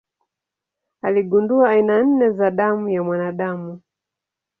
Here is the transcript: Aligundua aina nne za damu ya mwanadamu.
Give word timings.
Aligundua 1.01 1.69
aina 1.69 2.03
nne 2.03 2.29
za 2.37 2.51
damu 2.51 2.89
ya 2.89 3.03
mwanadamu. 3.03 3.81